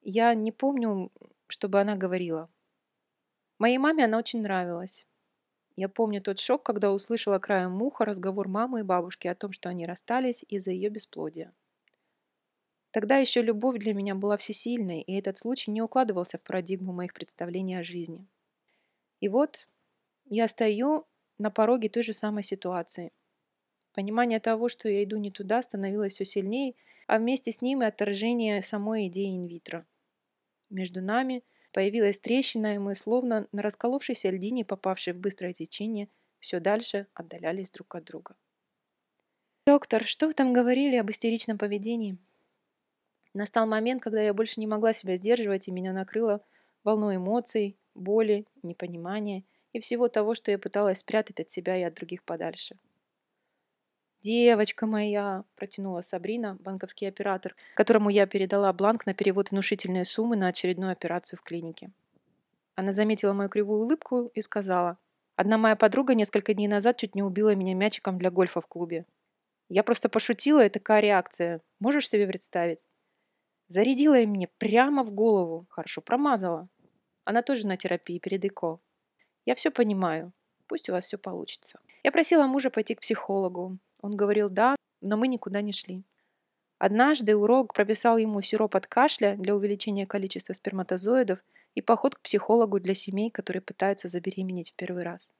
Я 0.00 0.34
не 0.34 0.50
помню, 0.50 1.12
чтобы 1.46 1.80
она 1.80 1.94
говорила. 1.94 2.48
Моей 3.58 3.78
маме 3.78 4.04
она 4.04 4.18
очень 4.18 4.40
нравилась. 4.40 5.06
Я 5.76 5.88
помню 5.88 6.22
тот 6.22 6.38
шок, 6.38 6.62
когда 6.62 6.92
услышала 6.92 7.38
краем 7.38 7.72
муха 7.72 8.04
разговор 8.04 8.48
мамы 8.48 8.80
и 8.80 8.84
бабушки 8.84 9.28
о 9.28 9.34
том, 9.34 9.52
что 9.52 9.68
они 9.68 9.86
расстались 9.86 10.44
из-за 10.48 10.70
ее 10.70 10.88
бесплодия. 10.88 11.52
Тогда 12.90 13.18
еще 13.18 13.42
любовь 13.42 13.78
для 13.78 13.92
меня 13.92 14.14
была 14.14 14.36
всесильной, 14.38 15.02
и 15.02 15.12
этот 15.16 15.36
случай 15.36 15.70
не 15.70 15.82
укладывался 15.82 16.38
в 16.38 16.42
парадигму 16.42 16.92
моих 16.92 17.12
представлений 17.12 17.74
о 17.74 17.84
жизни. 17.84 18.26
И 19.20 19.28
вот 19.28 19.64
я 20.26 20.48
стою 20.48 21.06
на 21.38 21.50
пороге 21.50 21.88
той 21.88 22.02
же 22.02 22.12
самой 22.12 22.42
ситуации. 22.42 23.12
Понимание 23.94 24.40
того, 24.40 24.68
что 24.68 24.88
я 24.88 25.02
иду 25.04 25.16
не 25.16 25.30
туда, 25.30 25.62
становилось 25.62 26.14
все 26.14 26.24
сильнее, 26.24 26.74
а 27.06 27.18
вместе 27.18 27.52
с 27.52 27.62
ним 27.62 27.82
и 27.82 27.86
отторжение 27.86 28.62
самой 28.62 29.08
идеи 29.08 29.36
инвитро. 29.36 29.86
Между 30.70 31.00
нами– 31.02 31.44
Появилась 31.72 32.20
трещина, 32.20 32.74
и 32.74 32.78
мы, 32.78 32.94
словно 32.94 33.46
на 33.52 33.62
расколовшейся 33.62 34.30
льдине, 34.30 34.64
попавшей 34.64 35.12
в 35.12 35.18
быстрое 35.18 35.52
течение, 35.52 36.08
все 36.40 36.60
дальше 36.60 37.06
отдалялись 37.14 37.70
друг 37.70 37.94
от 37.94 38.04
друга. 38.04 38.36
«Доктор, 39.66 40.04
что 40.04 40.26
вы 40.26 40.32
там 40.32 40.52
говорили 40.52 40.96
об 40.96 41.10
истеричном 41.10 41.58
поведении?» 41.58 42.16
Настал 43.34 43.66
момент, 43.66 44.02
когда 44.02 44.22
я 44.22 44.32
больше 44.32 44.58
не 44.60 44.66
могла 44.66 44.94
себя 44.94 45.16
сдерживать, 45.16 45.68
и 45.68 45.70
меня 45.70 45.92
накрыло 45.92 46.42
волной 46.84 47.16
эмоций, 47.16 47.76
боли, 47.98 48.46
непонимания 48.62 49.44
и 49.72 49.80
всего 49.80 50.08
того, 50.08 50.34
что 50.34 50.50
я 50.50 50.58
пыталась 50.58 51.00
спрятать 51.00 51.40
от 51.40 51.50
себя 51.50 51.76
и 51.76 51.82
от 51.82 51.94
других 51.94 52.24
подальше. 52.24 52.78
«Девочка 54.20 54.86
моя!»– 54.86 55.44
протянула 55.56 56.00
Сабрина, 56.00 56.56
банковский 56.60 57.06
оператор, 57.06 57.54
которому 57.76 58.10
я 58.10 58.26
передала 58.26 58.72
бланк 58.72 59.06
на 59.06 59.14
перевод 59.14 59.52
внушительной 59.52 60.04
суммы 60.04 60.36
на 60.36 60.48
очередную 60.48 60.90
операцию 60.90 61.38
в 61.38 61.42
клинике. 61.42 61.92
Она 62.74 62.92
заметила 62.92 63.32
мою 63.32 63.48
кривую 63.48 63.82
улыбку 63.82 64.30
и 64.34 64.42
сказала, 64.42 64.98
«Одна 65.36 65.56
моя 65.56 65.76
подруга 65.76 66.14
несколько 66.14 66.52
дней 66.52 66.66
назад 66.66 66.96
чуть 66.96 67.14
не 67.14 67.22
убила 67.22 67.54
меня 67.54 67.74
мячиком 67.74 68.18
для 68.18 68.30
гольфа 68.30 68.60
в 68.60 68.66
клубе. 68.66 69.06
Я 69.68 69.84
просто 69.84 70.08
пошутила, 70.08 70.64
и 70.66 70.68
такая 70.68 71.00
реакция. 71.00 71.60
Можешь 71.78 72.08
себе 72.08 72.26
представить?» 72.26 72.86
Зарядила 73.68 74.18
им 74.18 74.30
мне 74.30 74.48
прямо 74.58 75.04
в 75.04 75.12
голову. 75.12 75.66
Хорошо 75.68 76.00
промазала. 76.00 76.68
Она 77.28 77.42
тоже 77.42 77.66
на 77.66 77.76
терапии 77.76 78.18
перед 78.18 78.42
ЭКО. 78.46 78.80
Я 79.44 79.54
все 79.54 79.70
понимаю. 79.70 80.32
Пусть 80.66 80.88
у 80.88 80.92
вас 80.92 81.04
все 81.04 81.18
получится. 81.18 81.78
Я 82.02 82.10
просила 82.10 82.46
мужа 82.46 82.70
пойти 82.70 82.94
к 82.94 83.02
психологу. 83.02 83.76
Он 84.00 84.16
говорил 84.16 84.48
«да», 84.48 84.76
но 85.02 85.18
мы 85.18 85.28
никуда 85.28 85.60
не 85.60 85.72
шли. 85.72 86.04
Однажды 86.78 87.36
уролог 87.36 87.74
прописал 87.74 88.16
ему 88.16 88.40
сироп 88.40 88.76
от 88.76 88.86
кашля 88.86 89.36
для 89.36 89.54
увеличения 89.54 90.06
количества 90.06 90.54
сперматозоидов 90.54 91.40
и 91.74 91.82
поход 91.82 92.14
к 92.14 92.22
психологу 92.22 92.80
для 92.80 92.94
семей, 92.94 93.30
которые 93.30 93.60
пытаются 93.60 94.08
забеременеть 94.08 94.70
в 94.70 94.76
первый 94.76 95.02
раз. 95.02 95.30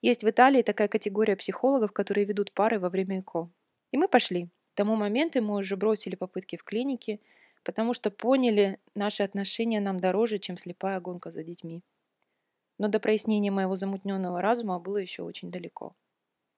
Есть 0.00 0.24
в 0.24 0.30
Италии 0.30 0.62
такая 0.62 0.88
категория 0.88 1.36
психологов, 1.36 1.92
которые 1.92 2.24
ведут 2.24 2.50
пары 2.52 2.78
во 2.78 2.88
время 2.88 3.20
ЭКО. 3.20 3.50
И 3.90 3.98
мы 3.98 4.08
пошли. 4.08 4.46
К 4.72 4.76
тому 4.76 4.96
моменту 4.96 5.42
мы 5.42 5.56
уже 5.56 5.76
бросили 5.76 6.14
попытки 6.14 6.56
в 6.56 6.64
клинике, 6.64 7.20
потому 7.66 7.94
что 7.94 8.12
поняли, 8.12 8.78
наши 8.94 9.24
отношения 9.24 9.80
нам 9.80 9.98
дороже, 9.98 10.38
чем 10.38 10.56
слепая 10.56 11.00
гонка 11.00 11.32
за 11.32 11.42
детьми. 11.42 11.82
Но 12.78 12.86
до 12.86 13.00
прояснения 13.00 13.50
моего 13.50 13.74
замутненного 13.74 14.40
разума 14.40 14.78
было 14.78 14.98
еще 14.98 15.24
очень 15.24 15.50
далеко. 15.50 15.96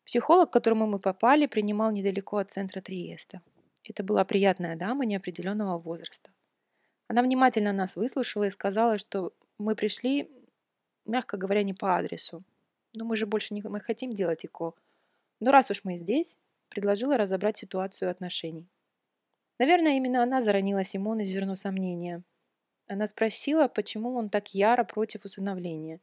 Психолог, 0.05 0.51
к 0.51 0.53
которому 0.53 0.87
мы 0.87 0.99
попали, 0.99 1.47
принимал 1.47 1.93
недалеко 1.93 2.37
от 2.37 2.51
центра 2.51 2.83
Триеста. 2.83 3.41
Это 3.85 4.03
была 4.03 4.25
приятная 4.27 4.77
дама 4.77 5.07
неопределенного 5.07 5.79
возраста. 5.79 6.31
Она 7.07 7.23
внимательно 7.23 7.73
нас 7.73 7.97
выслушала 7.97 8.45
и 8.45 8.51
сказала, 8.51 8.99
что 8.99 9.33
мы 9.57 9.75
пришли, 9.75 10.31
мягко 11.07 11.39
говоря, 11.39 11.63
не 11.63 11.73
по 11.73 11.97
адресу. 11.97 12.45
Но 12.93 13.07
мы 13.07 13.17
же 13.17 13.25
больше 13.25 13.55
не 13.55 13.63
мы 13.63 13.81
хотим 13.81 14.13
делать 14.13 14.45
ИКО. 14.45 14.75
Но 15.41 15.53
раз 15.53 15.71
уж 15.71 15.85
мы 15.85 15.97
здесь, 15.97 16.39
предложила 16.69 17.17
разобрать 17.17 17.57
ситуацию 17.57 18.11
отношений. 18.11 18.69
Наверное, 19.59 19.97
именно 19.97 20.23
она 20.23 20.41
заронила 20.41 20.85
Симону 20.85 21.25
зерно 21.25 21.57
сомнения. 21.57 22.23
Она 22.87 23.07
спросила, 23.07 23.69
почему 23.69 24.15
он 24.15 24.31
так 24.31 24.55
яро 24.55 24.85
против 24.85 25.25
усыновления. 25.25 26.01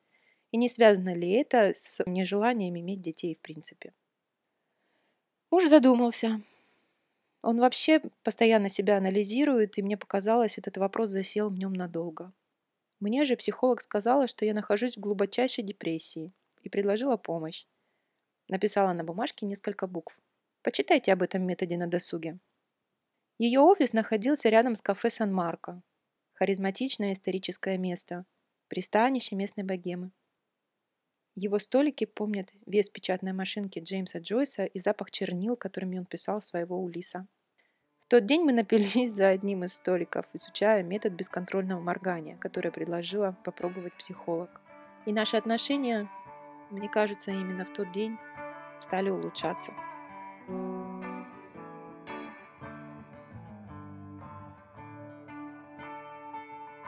И 0.51 0.57
не 0.57 0.69
связано 0.69 1.13
ли 1.15 1.31
это 1.31 1.73
с 1.75 2.03
нежеланием 2.05 2.77
иметь 2.77 3.01
детей 3.01 3.35
в 3.35 3.41
принципе? 3.41 3.93
Муж 5.51 5.67
задумался. 5.67 6.41
Он 7.41 7.59
вообще 7.59 8.01
постоянно 8.23 8.69
себя 8.69 8.97
анализирует, 8.97 9.77
и 9.77 9.83
мне 9.83 9.97
показалось, 9.97 10.57
этот 10.57 10.77
вопрос 10.77 11.09
засел 11.09 11.49
в 11.49 11.57
нем 11.57 11.73
надолго. 11.73 12.33
Мне 12.99 13.25
же 13.25 13.35
психолог 13.35 13.81
сказала, 13.81 14.27
что 14.27 14.45
я 14.45 14.53
нахожусь 14.53 14.97
в 14.97 14.99
глубочайшей 14.99 15.63
депрессии 15.63 16.33
и 16.61 16.69
предложила 16.69 17.17
помощь. 17.17 17.65
Написала 18.47 18.93
на 18.93 19.03
бумажке 19.03 19.45
несколько 19.45 19.87
букв. 19.87 20.17
Почитайте 20.61 21.13
об 21.13 21.21
этом 21.21 21.43
методе 21.43 21.77
на 21.77 21.87
досуге. 21.87 22.39
Ее 23.37 23.59
офис 23.59 23.91
находился 23.91 24.47
рядом 24.47 24.75
с 24.75 24.81
кафе 24.81 25.09
Сан-Марко. 25.09 25.81
Харизматичное 26.35 27.11
историческое 27.11 27.77
место. 27.77 28.25
Пристанище 28.69 29.35
местной 29.35 29.65
богемы. 29.65 30.11
Его 31.35 31.59
столики 31.59 32.05
помнят 32.05 32.53
вес 32.65 32.89
печатной 32.89 33.33
машинки 33.33 33.79
Джеймса 33.79 34.19
Джойса 34.19 34.63
и 34.63 34.79
запах 34.79 35.11
чернил, 35.11 35.57
которыми 35.57 35.97
он 35.97 36.05
писал 36.05 36.41
своего 36.41 36.81
Улиса. 36.81 37.27
В 37.99 38.05
тот 38.07 38.25
день 38.25 38.43
мы 38.43 38.53
напились 38.53 39.11
за 39.11 39.27
одним 39.27 39.65
из 39.65 39.73
столиков, 39.73 40.25
изучая 40.31 40.81
метод 40.81 41.11
бесконтрольного 41.11 41.81
моргания, 41.81 42.37
который 42.37 42.71
предложила 42.71 43.37
попробовать 43.43 43.97
психолог. 43.97 44.61
И 45.05 45.11
наши 45.11 45.35
отношения, 45.35 46.09
мне 46.71 46.87
кажется, 46.87 47.31
именно 47.31 47.65
в 47.65 47.73
тот 47.73 47.91
день 47.91 48.17
стали 48.79 49.09
улучшаться. 49.09 49.73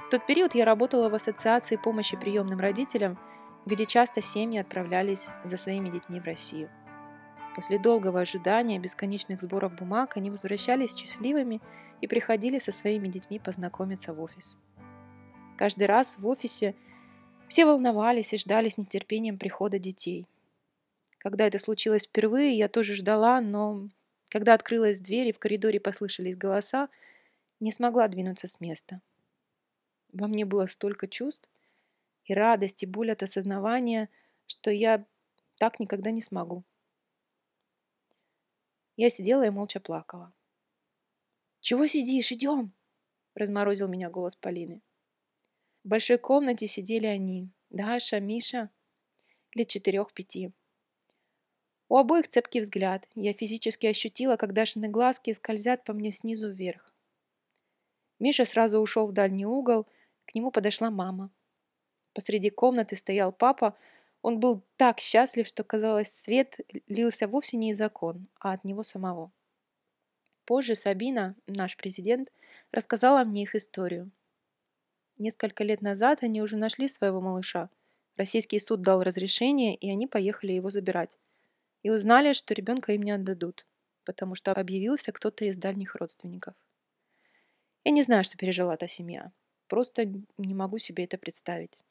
В 0.08 0.10
тот 0.10 0.26
период 0.26 0.56
я 0.56 0.66
работала 0.66 1.10
в 1.10 1.16
ассоциации 1.16 1.76
помощи 1.76 2.18
приемным 2.18 2.60
родителям– 2.60 3.20
где 3.68 3.86
часто 3.86 4.22
семьи 4.22 4.60
отправлялись 4.60 5.28
за 5.44 5.58
своими 5.58 5.90
детьми 5.90 6.20
в 6.20 6.26
Россию. 6.26 6.70
После 7.56 7.78
долгого 7.78 8.22
ожидания 8.22 8.80
бесконечных 8.80 9.42
сборов 9.42 9.76
бумаг 9.76 10.16
они 10.16 10.30
возвращались 10.30 10.96
счастливыми 10.96 11.62
и 12.00 12.08
приходили 12.08 12.60
со 12.60 12.72
своими 12.72 13.10
детьми 13.10 13.40
познакомиться 13.40 14.14
в 14.14 14.22
офис. 14.22 14.58
Каждый 15.58 15.88
раз 15.88 16.18
в 16.18 16.28
офисе 16.28 16.76
все 17.48 17.66
волновались 17.66 18.34
и 18.34 18.38
ждали 18.38 18.70
с 18.70 18.78
нетерпением 18.78 19.38
прихода 19.38 19.80
детей. 19.80 20.28
Когда 21.18 21.46
это 21.48 21.58
случилось 21.58 22.06
впервые, 22.06 22.58
я 22.58 22.70
тоже 22.70 22.94
ждала, 22.94 23.42
но 23.42 23.90
когда 24.30 24.54
открылась 24.54 25.02
дверь 25.02 25.28
и 25.28 25.34
в 25.34 25.40
коридоре 25.40 25.80
послышались 25.80 26.38
голоса, 26.38 26.88
не 27.60 27.72
смогла 27.72 28.08
двинуться 28.08 28.48
с 28.48 28.62
места. 28.62 29.02
Во 30.14 30.28
мне 30.28 30.46
было 30.46 30.66
столько 30.66 31.08
чувств, 31.08 31.50
и 32.26 32.34
радость, 32.34 32.84
и 32.84 32.86
боль 32.86 33.12
от 33.12 33.24
осознавания, 33.24 34.10
что 34.46 34.72
я 34.72 35.06
так 35.58 35.80
никогда 35.80 36.12
не 36.12 36.22
смогу. 36.22 36.64
Я 38.96 39.10
сидела 39.10 39.44
и 39.44 39.50
молча 39.50 39.80
плакала. 39.80 40.34
«Чего 41.62 41.88
сидишь? 41.88 42.32
Идем!»— 42.32 42.74
разморозил 43.36 43.88
меня 43.88 44.10
голос 44.10 44.36
Полины. 44.36 44.82
В 45.84 45.90
большой 45.90 46.18
комнате 46.18 46.68
сидели 46.68 47.06
они, 47.06 47.50
Даша, 47.70 48.20
Миша, 48.20 48.70
лет 49.54 49.68
четырех-пяти. 49.68 50.52
У 51.90 51.98
обоих 51.98 52.28
цепкий 52.28 52.60
взгляд. 52.60 53.08
Я 53.16 53.34
физически 53.34 53.86
ощутила, 53.88 54.36
как 54.36 54.54
Дашины 54.54 54.90
глазки 54.90 55.34
скользят 55.34 55.86
по 55.86 55.94
мне 55.94 56.12
снизу 56.12 56.52
вверх. 56.52 56.94
Миша 58.20 58.46
сразу 58.46 58.80
ушел 58.80 59.08
в 59.08 59.14
дальний 59.14 59.46
угол, 59.46 59.88
к 60.28 60.36
нему 60.36 60.52
подошла 60.52 60.92
мама. 60.92 61.32
Посреди 62.14 62.50
комнаты 62.50 62.96
стоял 62.96 63.32
папа, 63.32 63.78
Он 64.22 64.40
был 64.40 64.64
так 64.76 65.00
счастлив, 65.00 65.48
что, 65.48 65.64
казалось, 65.64 66.12
свет 66.12 66.60
лился 66.88 67.28
вовсе 67.28 67.58
не 67.58 67.72
из 67.72 67.80
окон, 67.80 68.28
а 68.40 68.54
от 68.54 68.64
него 68.64 68.84
самого. 68.84 69.32
Позже 70.46 70.76
Сабина, 70.76 71.36
наш 71.46 71.78
президент, 71.78 72.32
рассказала 72.72 73.24
мне 73.24 73.44
их 73.44 73.56
историю. 73.56 74.12
Несколько 75.18 75.64
лет 75.64 75.82
назад 75.82 76.24
они 76.24 76.42
уже 76.42 76.58
нашли 76.58 76.88
своего 76.88 77.22
малыша. 77.22 77.70
Российский 78.18 78.60
суд 78.60 78.82
дал 78.82 79.04
разрешение, 79.04 79.76
и 79.76 79.90
они 79.90 80.08
поехали 80.08 80.54
его 80.54 80.70
забирать. 80.70 81.18
И 81.84 81.90
узнали, 81.90 82.34
что 82.34 82.54
ребенка 82.54 82.94
им 82.94 83.04
не 83.04 83.12
отдадут, 83.12 83.66
потому 84.04 84.36
что 84.36 84.52
объявился 84.52 85.12
кто-то 85.12 85.46
из 85.46 85.58
дальних 85.58 85.96
родственников. 85.96 86.56
Я 87.84 87.92
не 87.92 88.02
знаю, 88.02 88.24
что 88.24 88.38
пережила 88.38 88.76
та 88.78 88.88
семья. 88.88 89.32
Просто 89.68 90.06
не 90.38 90.54
могу 90.54 90.78
себе 90.78 91.04
это 91.04 91.18
представить. 91.18 91.82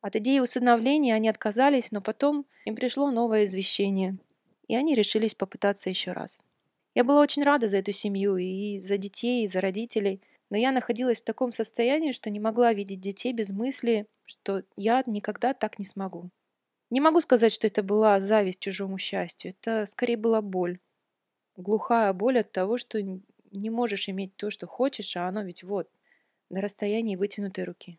От 0.00 0.16
идеи 0.16 0.38
усыновления 0.38 1.14
они 1.14 1.28
отказались, 1.28 1.90
но 1.90 2.00
потом 2.00 2.46
им 2.66 2.76
пришло 2.76 3.10
новое 3.10 3.46
извещение, 3.46 4.18
и 4.68 4.76
они 4.76 4.94
решились 4.94 5.34
попытаться 5.34 5.88
еще 5.88 6.12
раз. 6.12 6.40
Я 6.94 7.04
была 7.04 7.20
очень 7.20 7.42
рада 7.42 7.66
за 7.66 7.78
эту 7.78 7.92
семью, 7.92 8.36
и 8.36 8.80
за 8.80 8.98
детей, 8.98 9.44
и 9.44 9.48
за 9.48 9.60
родителей, 9.60 10.20
но 10.50 10.56
я 10.56 10.72
находилась 10.72 11.20
в 11.20 11.24
таком 11.24 11.52
состоянии, 11.52 12.12
что 12.12 12.30
не 12.30 12.38
могла 12.38 12.72
видеть 12.72 13.00
детей 13.00 13.32
без 13.32 13.50
мысли, 13.50 14.06
что 14.24 14.62
я 14.76 15.02
никогда 15.06 15.54
так 15.54 15.78
не 15.78 15.84
смогу. 15.84 16.30
Не 16.90 17.00
могу 17.00 17.20
сказать, 17.20 17.52
что 17.52 17.66
это 17.66 17.82
была 17.82 18.20
зависть 18.20 18.60
чужому 18.60 18.98
счастью, 18.98 19.52
это 19.52 19.86
скорее 19.86 20.16
была 20.16 20.42
боль. 20.42 20.78
Глухая 21.56 22.12
боль 22.12 22.40
от 22.40 22.52
того, 22.52 22.78
что 22.78 23.00
не 23.02 23.70
можешь 23.70 24.08
иметь 24.08 24.36
то, 24.36 24.50
что 24.50 24.66
хочешь, 24.66 25.16
а 25.16 25.26
оно 25.26 25.42
ведь 25.42 25.64
вот, 25.64 25.88
на 26.54 26.60
расстоянии 26.60 27.16
вытянутой 27.16 27.64
руки. 27.64 27.98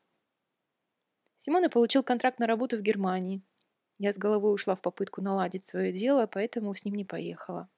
Симона 1.38 1.69
получил 1.69 2.03
контракт 2.03 2.39
на 2.39 2.47
работу 2.47 2.77
в 2.77 2.81
Германии. 2.81 3.41
Я 3.97 4.13
с 4.13 4.17
головой 4.17 4.53
ушла 4.53 4.75
в 4.75 4.81
попытку 4.81 5.21
наладить 5.21 5.65
свое 5.65 5.91
дело, 5.91 6.25
поэтому 6.25 6.74
с 6.74 6.85
ним 6.85 6.95
не 6.95 7.03
поехала. 7.03 7.69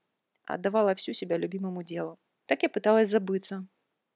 Отдавала 0.46 0.94
всю 0.94 1.14
себя 1.14 1.38
любимому 1.38 1.84
делу. 1.84 2.20
Так 2.46 2.62
я 2.62 2.70
пыталась 2.70 3.10
забыться. 3.10 3.68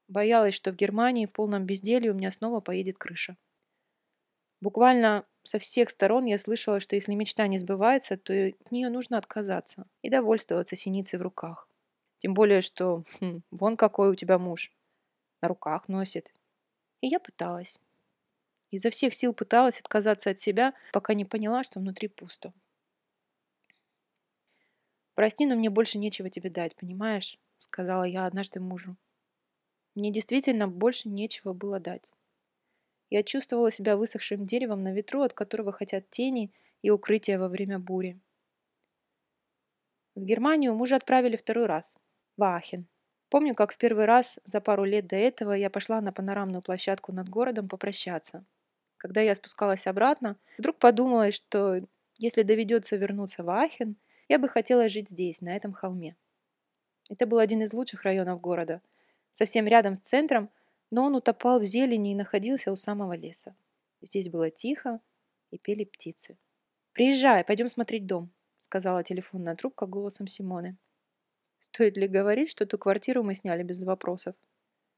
Боялась, 0.08 0.54
что 0.54 0.72
в 0.72 0.76
Германии 0.76 1.26
в 1.26 1.32
полном 1.32 1.66
безделье 1.66 2.12
у 2.12 2.14
меня 2.14 2.32
снова 2.32 2.62
поедет 2.62 2.98
крыша. 3.00 3.38
Буквально 4.62 5.26
со 5.42 5.58
всех 5.58 5.90
сторон 5.90 6.26
я 6.26 6.38
слышала, 6.38 6.80
что 6.80 6.96
если 6.96 7.16
мечта 7.16 7.48
не 7.48 7.58
сбывается, 7.58 8.18
то 8.18 8.34
от 8.34 8.72
нее 8.72 8.90
нужно 8.90 9.18
отказаться 9.18 9.88
и 10.04 10.12
довольствоваться 10.12 10.76
синицей 10.76 11.18
в 11.18 11.24
руках. 11.24 11.68
Тем 12.20 12.36
более, 12.36 12.62
что 12.62 13.04
хм, 13.20 13.42
вон 13.50 13.78
какой 13.78 14.12
у 14.12 14.16
тебя 14.16 14.38
муж. 14.38 14.72
На 15.42 15.48
руках 15.48 15.88
носит. 15.88 16.32
И 17.02 17.08
я 17.08 17.20
пыталась. 17.20 17.80
Изо 18.70 18.90
всех 18.90 19.14
сил 19.14 19.34
пыталась 19.34 19.80
отказаться 19.80 20.30
от 20.30 20.40
себя, 20.40 20.74
пока 20.94 21.14
не 21.14 21.26
поняла, 21.26 21.64
что 21.64 21.80
внутри 21.80 22.08
пусто. 22.08 22.54
«Прости, 25.14 25.46
но 25.46 25.56
мне 25.56 25.70
больше 25.70 25.98
нечего 25.98 26.30
тебе 26.30 26.50
дать, 26.50 26.76
понимаешь?»— 26.76 27.38
сказала 27.58 28.06
я 28.06 28.26
однажды 28.26 28.62
мужу. 28.62 28.96
Мне 29.94 30.12
действительно 30.12 30.70
больше 30.70 31.10
нечего 31.10 31.52
было 31.52 31.80
дать. 31.80 32.14
Я 33.10 33.24
чувствовала 33.24 33.72
себя 33.72 33.98
высохшим 33.98 34.46
деревом 34.46 34.82
на 34.82 34.94
ветру, 34.94 35.22
от 35.22 35.34
которого 35.34 35.74
хотят 35.74 36.10
тени 36.10 36.54
и 36.82 36.90
укрытия 36.90 37.38
во 37.38 37.50
время 37.50 37.78
бури. 37.78 38.18
В 40.16 40.24
Германию 40.24 40.74
мужа 40.74 40.96
отправили 40.96 41.36
второй 41.36 41.66
раз, 41.66 41.98
в 42.38 42.44
Ахен. 42.44 42.88
Помню, 43.32 43.56
как 43.56 43.72
в 43.72 43.78
первый 43.78 44.04
раз 44.04 44.42
за 44.44 44.60
пару 44.60 44.84
лет 44.84 45.08
до 45.08 45.16
этого 45.16 45.54
я 45.54 45.70
пошла 45.70 46.02
на 46.02 46.12
панорамную 46.12 46.62
площадку 46.62 47.14
над 47.14 47.30
городом 47.30 47.70
попрощаться. 47.70 48.44
Когда 48.98 49.22
я 49.22 49.34
спускалась 49.36 49.88
обратно, 49.88 50.36
вдруг 50.58 50.78
подумала, 50.80 51.32
что 51.32 51.82
если 52.18 52.44
доведется 52.44 52.98
вернуться 52.98 53.44
в 53.44 53.50
Ахен, 53.50 53.96
я 54.28 54.38
бы 54.38 54.50
хотела 54.50 54.90
жить 54.90 55.08
здесь, 55.08 55.40
на 55.40 55.56
этом 55.56 55.72
холме. 55.72 56.18
Это 57.10 57.26
был 57.26 57.40
один 57.40 57.62
из 57.62 57.72
лучших 57.72 58.04
районов 58.04 58.42
города, 58.42 58.82
совсем 59.32 59.66
рядом 59.66 59.96
с 59.96 60.02
центром, 60.02 60.50
но 60.92 61.06
он 61.06 61.16
утопал 61.16 61.62
в 61.62 61.64
зелени 61.64 62.12
и 62.12 62.16
находился 62.16 62.70
у 62.70 62.76
самого 62.76 63.14
леса. 63.14 63.56
Здесь 64.02 64.28
было 64.28 64.50
тихо 64.50 64.98
и 65.52 65.58
пели 65.58 65.86
птицы. 65.86 66.38
«Приезжай, 66.92 67.46
пойдем 67.46 67.70
смотреть 67.70 68.06
дом»,— 68.06 68.30
сказала 68.60 69.06
телефонная 69.06 69.56
трубка 69.56 69.86
голосом 69.86 70.28
Симоны. 70.28 70.76
Стоит 71.62 71.96
ли 71.96 72.08
говорить, 72.08 72.50
что 72.50 72.66
ту 72.66 72.78
квартиру 72.78 73.24
мы 73.24 73.34
сняли 73.36 73.64
без 73.64 73.82
вопросов? 73.84 74.36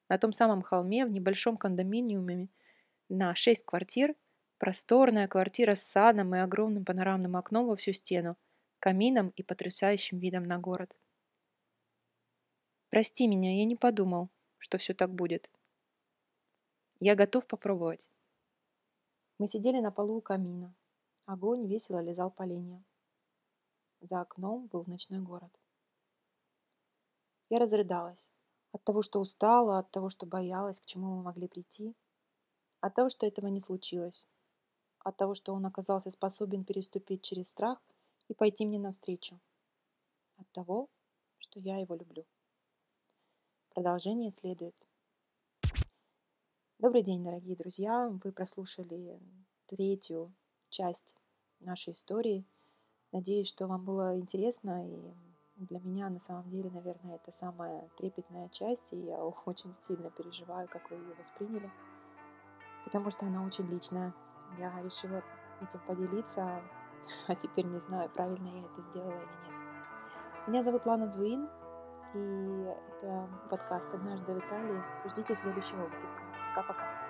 На 0.10 0.18
том 0.18 0.34
самом 0.34 0.62
холме, 0.62 1.06
в 1.06 1.12
небольшом 1.12 1.58
кондоминиуме, 1.58 2.48
на 3.10 3.36
шесть 3.36 3.66
квартир, 3.66 4.16
просторная 4.58 5.28
квартира 5.28 5.76
с 5.76 5.84
садом 5.84 6.34
и 6.34 6.40
огромным 6.40 6.86
панорамным 6.86 7.36
окном 7.36 7.68
во 7.68 7.76
всю 7.76 7.94
стену, 7.94 8.38
камином 8.80 9.30
и 9.36 9.44
потрясающим 9.44 10.18
видом 10.20 10.44
на 10.44 10.58
город. 10.58 10.96
Прости 12.90 13.28
меня, 13.28 13.58
я 13.58 13.66
не 13.66 13.76
подумал, 13.76 14.30
что 14.58 14.78
все 14.78 14.94
так 14.94 15.14
будет. 15.14 15.52
Я 17.00 17.16
готов 17.16 17.48
попробовать. 17.48 18.12
Мы 19.38 19.48
сидели 19.48 19.80
на 19.80 19.92
полу 19.92 20.18
у 20.18 20.22
камина. 20.22 20.74
Огонь 21.26 21.68
весело 21.68 22.02
лизал 22.02 22.32
поленья. 22.32 22.84
За 24.00 24.22
окном 24.22 24.68
был 24.68 24.84
ночной 24.86 25.20
город. 25.20 25.52
Я 27.54 27.60
разрыдалась. 27.60 28.28
От 28.72 28.84
того, 28.84 29.04
что 29.04 29.20
устала, 29.20 29.78
от 29.78 29.92
того, 29.92 30.10
что 30.10 30.26
боялась, 30.26 30.80
к 30.80 30.88
чему 30.88 31.18
мы 31.18 31.22
могли 31.22 31.48
прийти. 31.48 31.96
От 32.82 32.96
того, 32.96 33.10
что 33.12 33.28
этого 33.28 33.46
не 33.46 33.62
случилось. 33.62 34.28
От 34.98 35.18
того, 35.18 35.36
что 35.36 35.54
он 35.54 35.64
оказался 35.64 36.10
способен 36.10 36.66
переступить 36.66 37.22
через 37.22 37.50
страх 37.50 37.80
и 38.28 38.34
пойти 38.34 38.66
мне 38.66 38.80
навстречу. 38.80 39.40
От 40.38 40.52
того, 40.52 40.90
что 41.38 41.60
я 41.60 41.78
его 41.78 41.94
люблю. 41.94 42.26
Продолжение 43.70 44.32
следует. 44.32 44.76
Добрый 46.80 47.04
день, 47.04 47.24
дорогие 47.24 47.56
друзья! 47.56 48.10
Вы 48.24 48.32
прослушали 48.32 49.20
третью 49.68 50.34
часть 50.70 51.16
нашей 51.60 51.94
истории. 51.94 52.48
Надеюсь, 53.12 53.48
что 53.48 53.68
вам 53.68 53.86
было 53.86 54.18
интересно 54.18 54.90
и 54.90 55.33
для 55.56 55.80
меня 55.80 56.10
на 56.10 56.20
самом 56.20 56.50
деле, 56.50 56.70
наверное, 56.70 57.16
это 57.16 57.32
самая 57.32 57.90
трепетная 57.98 58.50
часть, 58.50 58.94
и 58.94 58.98
я 58.98 59.24
очень 59.24 59.74
сильно 59.82 60.10
переживаю, 60.10 60.68
как 60.68 60.90
вы 60.90 60.98
ее 60.98 61.14
восприняли 61.16 61.72
потому 62.84 63.10
что 63.10 63.26
она 63.26 63.44
очень 63.44 63.66
личная. 63.66 64.14
Я 64.58 64.72
решила 64.82 65.24
этим 65.62 65.80
поделиться, 65.88 66.62
а 67.28 67.36
теперь 67.36 67.66
не 67.66 67.80
знаю, 67.80 68.10
правильно 68.10 68.48
я 68.48 68.66
это 68.66 68.82
сделала 68.82 69.12
или 69.12 69.20
нет. 69.20 70.48
Меня 70.48 70.64
зовут 70.64 70.86
Лана 70.86 71.08
Дзуин, 71.08 71.50
и 72.14 72.76
это 72.90 73.30
подкаст 73.50 73.94
«Однажды 73.94 74.34
в 74.34 74.40
Италии». 74.40 74.84
Ждите 75.08 75.36
следующего 75.36 75.86
выпуска. 75.86 76.20
Пока-пока. 76.56 77.03